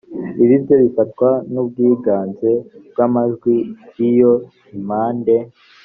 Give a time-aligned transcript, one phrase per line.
[0.43, 2.49] ibi byo bifatwa n ubwiganze
[2.91, 3.55] bw amajwi
[4.07, 4.31] iyo
[4.75, 5.35] impande